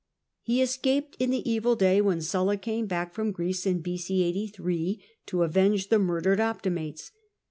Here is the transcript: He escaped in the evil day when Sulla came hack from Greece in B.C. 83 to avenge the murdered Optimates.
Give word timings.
He 0.41 0.63
escaped 0.63 1.15
in 1.19 1.29
the 1.29 1.47
evil 1.47 1.75
day 1.75 2.01
when 2.01 2.21
Sulla 2.21 2.57
came 2.57 2.89
hack 2.89 3.13
from 3.13 3.31
Greece 3.31 3.67
in 3.67 3.81
B.C. 3.81 4.23
83 4.23 4.99
to 5.27 5.43
avenge 5.43 5.89
the 5.89 5.99
murdered 5.99 6.39
Optimates. 6.39 7.11